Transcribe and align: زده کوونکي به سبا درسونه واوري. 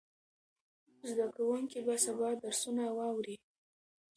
زده 1.09 1.25
کوونکي 1.35 1.79
به 1.87 1.95
سبا 2.05 2.29
درسونه 2.43 2.83
واوري. 2.97 3.35